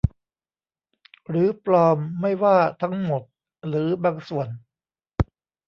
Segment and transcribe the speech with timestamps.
[1.29, 3.23] หรือปลอมไม่ว่าทั้งหมด
[3.67, 4.47] หรือบางส่วน